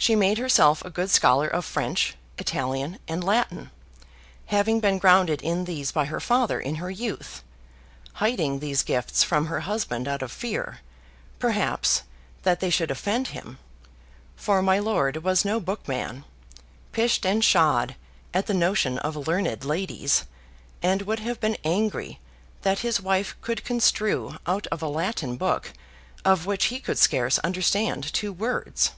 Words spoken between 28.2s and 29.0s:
words.